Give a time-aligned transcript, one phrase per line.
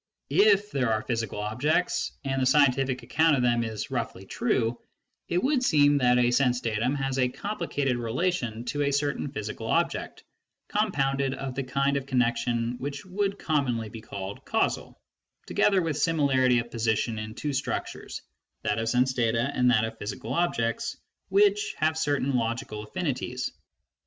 [0.31, 4.79] If there are physical objects, and the scientific account of them is roughly true,
[5.27, 9.67] it would seem that a sense datum has a complicated relation to a certain physical
[9.67, 10.23] object,
[10.69, 14.99] compounded of the kind of connexion which would commonly be called causal,
[15.45, 18.23] together with similarity of position in two structures
[18.63, 20.97] (that of sense data and that of physical objects)
[21.29, 22.33] which have certain 80 B.
[22.39, 23.51] RUSSELL: logical affinities.